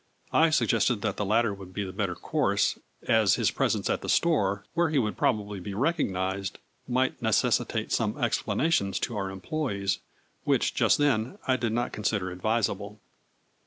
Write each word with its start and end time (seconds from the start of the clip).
I 0.33 0.49
suggested 0.49 1.03
that 1.03 1.17
the 1.17 1.23
latter 1.25 1.53
would 1.53 1.73
be 1.75 1.83
the 1.83 1.93
better 1.93 2.15
course, 2.15 2.79
as 3.07 3.35
his 3.35 3.51
presence 3.51 3.87
at 3.87 4.01
the 4.01 4.09
store 4.09 4.65
where 4.73 4.89
he 4.89 4.97
would 4.97 5.15
probably 5.15 5.59
be 5.59 5.73
recog 5.73 6.09
nized, 6.09 6.53
might 6.87 7.21
necessitate 7.21 7.91
some 7.91 8.17
explanations 8.17 8.97
to 9.01 9.15
our 9.15 9.29
employes, 9.29 9.99
which, 10.43 10.73
j 10.73 10.85
ust 10.85 10.97
then, 10.97 11.37
I 11.47 11.55
did 11.55 11.71
not 11.73 11.93
con 11.93 12.03
sider 12.03 12.31
advisable. 12.31 12.99